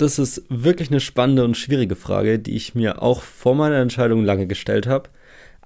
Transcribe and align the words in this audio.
das 0.00 0.18
ist 0.18 0.44
wirklich 0.48 0.90
eine 0.90 1.00
spannende 1.00 1.44
und 1.44 1.56
schwierige 1.56 1.96
Frage, 1.96 2.38
die 2.38 2.56
ich 2.56 2.74
mir 2.74 3.02
auch 3.02 3.22
vor 3.22 3.54
meiner 3.54 3.76
Entscheidung 3.76 4.24
lange 4.24 4.46
gestellt 4.46 4.86
habe. 4.86 5.10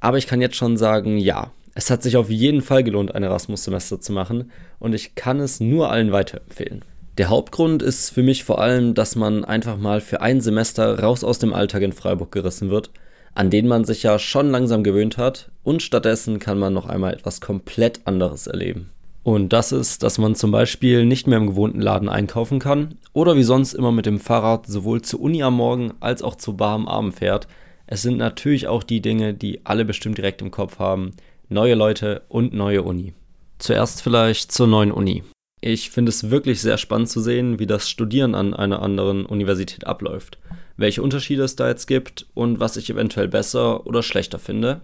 Aber 0.01 0.19
ich 0.19 0.27
kann 0.27 0.41
jetzt 0.41 0.57
schon 0.57 0.77
sagen, 0.77 1.19
ja, 1.19 1.53
es 1.75 1.91
hat 1.91 2.03
sich 2.03 2.17
auf 2.17 2.31
jeden 2.31 2.61
Fall 2.61 2.83
gelohnt, 2.83 3.15
ein 3.15 3.23
Erasmus-Semester 3.23 4.01
zu 4.01 4.13
machen 4.13 4.51
und 4.79 4.95
ich 4.95 5.15
kann 5.15 5.41
es 5.41 5.61
nur 5.61 5.91
allen 5.91 6.13
weiterempfehlen. 6.13 6.85
Der 7.17 7.29
Hauptgrund 7.29 7.83
ist 7.83 8.11
für 8.11 8.25
mich 8.25 8.43
vor 8.43 8.61
allem, 8.61 8.95
dass 8.95 9.15
man 9.15 9.45
einfach 9.45 9.77
mal 9.77 10.01
für 10.01 10.21
ein 10.21 10.41
Semester 10.41 10.99
raus 10.99 11.23
aus 11.23 11.39
dem 11.39 11.53
Alltag 11.53 11.83
in 11.83 11.93
Freiburg 11.93 12.33
gerissen 12.33 12.71
wird, 12.71 12.91
an 13.35 13.51
den 13.51 13.69
man 13.69 13.85
sich 13.85 14.03
ja 14.03 14.19
schon 14.19 14.51
langsam 14.51 14.83
gewöhnt 14.83 15.17
hat 15.17 15.51
und 15.63 15.83
stattdessen 15.83 16.41
kann 16.41 16.59
man 16.59 16.73
noch 16.73 16.87
einmal 16.87 17.15
etwas 17.15 17.41
komplett 17.41 18.01
anderes 18.05 18.49
erleben. 18.49 18.91
Und 19.25 19.55
das 19.55 19.73
ist, 19.73 20.03
dass 20.03 20.19
man 20.19 20.35
zum 20.35 20.51
Beispiel 20.51 21.07
nicht 21.07 21.27
mehr 21.27 21.39
im 21.39 21.47
gewohnten 21.47 21.81
Laden 21.81 22.11
einkaufen 22.11 22.59
kann 22.59 22.99
oder 23.15 23.37
wie 23.37 23.43
sonst 23.43 23.73
immer 23.73 23.91
mit 23.91 24.05
dem 24.05 24.21
Fahrrad 24.21 24.67
sowohl 24.67 25.01
zur 25.01 25.23
Uni 25.23 25.43
am 25.43 25.55
Morgen 25.55 25.95
als 26.01 26.23
auch 26.23 26.37
zu 26.37 26.57
bar 26.59 26.75
am 26.75 26.87
Abend 26.87 27.15
fährt. 27.15 27.49
Es 27.87 28.03
sind 28.03 28.19
natürlich 28.19 28.69
auch 28.69 28.83
die 28.83 29.01
Dinge, 29.01 29.33
die 29.33 29.65
alle 29.65 29.87
bestimmt 29.87 30.19
direkt 30.19 30.43
im 30.43 30.51
Kopf 30.51 30.79
haben. 30.79 31.13
Neue 31.49 31.75
Leute 31.75 32.23
und 32.29 32.53
neue 32.53 32.83
Uni. 32.83 33.15
Zuerst 33.59 34.03
vielleicht 34.03 34.53
zur 34.53 34.67
neuen 34.67 34.93
Uni. 34.93 35.23
Ich 35.63 35.89
finde 35.89 36.11
es 36.11 36.31
wirklich 36.31 36.61
sehr 36.61 36.77
spannend 36.77 37.09
zu 37.09 37.23
sehen, 37.23 37.59
wie 37.59 37.67
das 37.67 37.89
Studieren 37.89 38.35
an 38.35 38.53
einer 38.53 38.83
anderen 38.83 39.25
Universität 39.25 39.87
abläuft, 39.87 40.37
welche 40.77 41.03
Unterschiede 41.03 41.45
es 41.45 41.57
da 41.57 41.69
jetzt 41.69 41.87
gibt 41.87 42.27
und 42.35 42.61
was 42.61 42.77
ich 42.77 42.91
eventuell 42.91 43.29
besser 43.29 43.87
oder 43.87 44.03
schlechter 44.03 44.39
finde. 44.39 44.83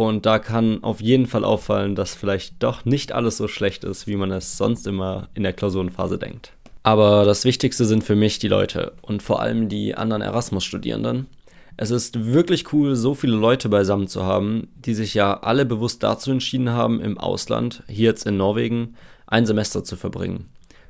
Und 0.00 0.24
da 0.24 0.38
kann 0.38 0.82
auf 0.82 1.02
jeden 1.02 1.26
Fall 1.26 1.44
auffallen, 1.44 1.94
dass 1.94 2.14
vielleicht 2.14 2.62
doch 2.62 2.86
nicht 2.86 3.12
alles 3.12 3.36
so 3.36 3.48
schlecht 3.48 3.84
ist, 3.84 4.06
wie 4.06 4.16
man 4.16 4.30
es 4.30 4.56
sonst 4.56 4.86
immer 4.86 5.28
in 5.34 5.42
der 5.42 5.52
Klausurenphase 5.52 6.16
denkt. 6.16 6.54
Aber 6.82 7.26
das 7.26 7.44
Wichtigste 7.44 7.84
sind 7.84 8.02
für 8.02 8.16
mich 8.16 8.38
die 8.38 8.48
Leute 8.48 8.94
und 9.02 9.22
vor 9.22 9.42
allem 9.42 9.68
die 9.68 9.94
anderen 9.94 10.22
Erasmus-Studierenden. 10.22 11.26
Es 11.76 11.90
ist 11.90 12.32
wirklich 12.32 12.72
cool, 12.72 12.96
so 12.96 13.12
viele 13.12 13.36
Leute 13.36 13.68
beisammen 13.68 14.08
zu 14.08 14.24
haben, 14.24 14.68
die 14.74 14.94
sich 14.94 15.12
ja 15.12 15.38
alle 15.40 15.66
bewusst 15.66 16.02
dazu 16.02 16.30
entschieden 16.30 16.70
haben, 16.70 17.02
im 17.02 17.18
Ausland, 17.18 17.82
hier 17.86 18.06
jetzt 18.06 18.26
in 18.26 18.38
Norwegen, 18.38 18.94
ein 19.26 19.44
Semester 19.44 19.84
zu 19.84 19.96
verbringen. 19.96 20.46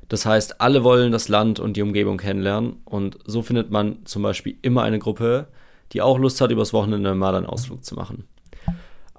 Das 0.08 0.24
heißt, 0.24 0.60
alle 0.60 0.84
wollen 0.84 1.10
das 1.10 1.26
Land 1.26 1.58
und 1.58 1.76
die 1.76 1.82
Umgebung 1.82 2.16
kennenlernen 2.16 2.76
und 2.84 3.18
so 3.24 3.42
findet 3.42 3.72
man 3.72 4.06
zum 4.06 4.22
Beispiel 4.22 4.56
immer 4.62 4.84
eine 4.84 5.00
Gruppe, 5.00 5.48
die 5.94 6.00
auch 6.00 6.16
Lust 6.16 6.40
hat, 6.40 6.52
übers 6.52 6.72
Wochenende 6.72 7.12
mal 7.16 7.34
einen 7.34 7.46
Ausflug 7.46 7.84
zu 7.84 7.96
machen. 7.96 8.28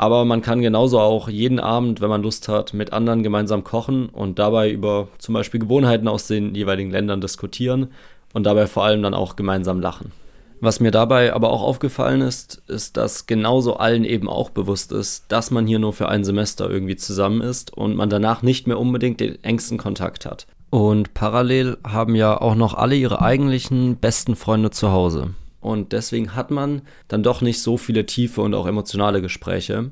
Aber 0.02 0.26
man 0.26 0.42
kann 0.42 0.64
genauso 0.64 1.00
auch 1.00 1.30
jeden 1.30 1.60
Abend, 1.60 2.02
wenn 2.02 2.10
man 2.10 2.24
Lust 2.24 2.48
hat, 2.48 2.74
mit 2.74 2.92
anderen 2.92 3.22
gemeinsam 3.22 3.64
kochen 3.64 4.10
und 4.10 4.40
dabei 4.40 4.72
über 4.72 5.10
zum 5.20 5.34
Beispiel 5.34 5.60
Gewohnheiten 5.60 6.08
aus 6.08 6.26
den 6.26 6.56
jeweiligen 6.56 6.90
Ländern 6.90 7.22
diskutieren 7.22 7.90
und 8.34 8.48
dabei 8.48 8.66
vor 8.66 8.84
allem 8.84 9.04
dann 9.04 9.14
auch 9.14 9.36
gemeinsam 9.36 9.80
lachen. 9.80 10.12
Was 10.60 10.80
mir 10.80 10.90
dabei 10.90 11.34
aber 11.34 11.52
auch 11.52 11.62
aufgefallen 11.62 12.22
ist, 12.22 12.64
ist, 12.68 12.98
dass 12.98 13.28
genauso 13.28 13.78
allen 13.78 14.04
eben 14.04 14.28
auch 14.28 14.50
bewusst 14.50 14.92
ist, 14.92 15.26
dass 15.32 15.52
man 15.52 15.68
hier 15.68 15.78
nur 15.78 15.94
für 15.94 16.10
ein 16.10 16.24
Semester 16.24 16.68
irgendwie 16.68 16.96
zusammen 16.96 17.42
ist 17.42 17.72
und 17.72 17.96
man 17.96 18.10
danach 18.10 18.42
nicht 18.42 18.66
mehr 18.66 18.80
unbedingt 18.80 19.20
den 19.20 19.44
engsten 19.44 19.78
Kontakt 19.78 20.26
hat. 20.26 20.48
Und 20.72 21.14
parallel 21.14 21.78
haben 21.86 22.16
ja 22.16 22.42
auch 22.42 22.56
noch 22.56 22.74
alle 22.74 22.96
ihre 22.96 23.22
eigentlichen 23.22 23.98
besten 23.98 24.36
Freunde 24.36 24.72
zu 24.72 24.92
Hause. 24.92 25.36
Und 25.62 25.94
deswegen 25.94 26.36
hat 26.36 26.52
man 26.52 26.82
dann 27.08 27.24
doch 27.24 27.42
nicht 27.42 27.62
so 27.62 27.78
viele 27.78 28.06
tiefe 28.06 28.42
und 28.42 28.54
auch 28.54 28.66
emotionale 28.66 29.22
Gespräche. 29.22 29.92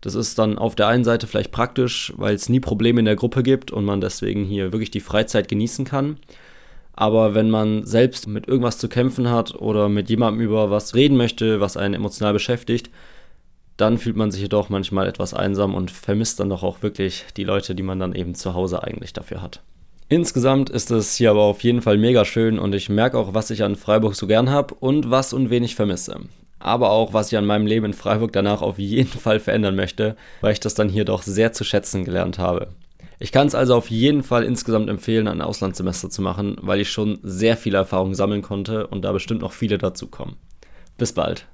Das 0.00 0.14
ist 0.14 0.38
dann 0.38 0.58
auf 0.58 0.74
der 0.74 0.88
einen 0.88 1.04
Seite 1.04 1.26
vielleicht 1.26 1.52
praktisch, 1.52 2.12
weil 2.16 2.34
es 2.34 2.50
nie 2.50 2.60
Probleme 2.60 2.98
in 2.98 3.06
der 3.06 3.16
Gruppe 3.16 3.42
gibt 3.42 3.70
und 3.70 3.86
man 3.86 4.02
deswegen 4.02 4.44
hier 4.44 4.72
wirklich 4.72 4.90
die 4.90 5.00
Freizeit 5.00 5.48
genießen 5.48 5.86
kann. 5.86 6.18
Aber 6.92 7.34
wenn 7.34 7.48
man 7.48 7.86
selbst 7.86 8.26
mit 8.26 8.46
irgendwas 8.46 8.78
zu 8.78 8.88
kämpfen 8.88 9.30
hat 9.30 9.54
oder 9.54 9.88
mit 9.88 10.10
jemandem 10.10 10.42
über 10.42 10.70
was 10.70 10.94
reden 10.94 11.16
möchte, 11.16 11.60
was 11.60 11.76
einen 11.76 11.94
emotional 11.94 12.32
beschäftigt, 12.32 12.90
dann 13.76 13.98
fühlt 13.98 14.16
man 14.16 14.30
sich 14.30 14.42
jedoch 14.42 14.68
manchmal 14.68 15.08
etwas 15.08 15.34
einsam 15.34 15.74
und 15.74 15.90
vermisst 15.90 16.38
dann 16.38 16.50
doch 16.50 16.62
auch 16.62 16.82
wirklich 16.82 17.24
die 17.36 17.44
Leute, 17.44 17.74
die 17.74 17.82
man 17.82 17.98
dann 17.98 18.14
eben 18.14 18.34
zu 18.34 18.54
Hause 18.54 18.84
eigentlich 18.84 19.12
dafür 19.12 19.42
hat. 19.42 19.62
Insgesamt 20.08 20.68
ist 20.68 20.90
es 20.90 21.16
hier 21.16 21.30
aber 21.30 21.42
auf 21.42 21.62
jeden 21.62 21.80
Fall 21.80 21.96
mega 21.96 22.24
schön 22.24 22.58
und 22.58 22.74
ich 22.74 22.88
merke 22.88 23.18
auch, 23.18 23.32
was 23.32 23.50
ich 23.50 23.62
an 23.62 23.74
Freiburg 23.74 24.14
so 24.14 24.26
gern 24.26 24.50
habe 24.50 24.74
und 24.74 25.10
was 25.10 25.32
und 25.32 25.48
wen 25.48 25.64
ich 25.64 25.74
vermisse. 25.74 26.20
Aber 26.58 26.90
auch, 26.90 27.12
was 27.14 27.32
ich 27.32 27.38
an 27.38 27.46
meinem 27.46 27.66
Leben 27.66 27.86
in 27.86 27.94
Freiburg 27.94 28.32
danach 28.32 28.62
auf 28.62 28.78
jeden 28.78 29.08
Fall 29.18 29.40
verändern 29.40 29.76
möchte, 29.76 30.16
weil 30.40 30.52
ich 30.52 30.60
das 30.60 30.74
dann 30.74 30.88
hier 30.88 31.04
doch 31.04 31.22
sehr 31.22 31.52
zu 31.52 31.64
schätzen 31.64 32.04
gelernt 32.04 32.38
habe. 32.38 32.68
Ich 33.18 33.32
kann 33.32 33.46
es 33.46 33.54
also 33.54 33.74
auf 33.74 33.90
jeden 33.90 34.22
Fall 34.22 34.44
insgesamt 34.44 34.90
empfehlen, 34.90 35.28
ein 35.28 35.40
Auslandssemester 35.40 36.10
zu 36.10 36.20
machen, 36.20 36.56
weil 36.60 36.80
ich 36.80 36.90
schon 36.90 37.18
sehr 37.22 37.56
viele 37.56 37.78
Erfahrungen 37.78 38.14
sammeln 38.14 38.42
konnte 38.42 38.86
und 38.86 39.02
da 39.02 39.12
bestimmt 39.12 39.40
noch 39.40 39.52
viele 39.52 39.78
dazukommen. 39.78 40.36
Bis 40.98 41.12
bald. 41.12 41.46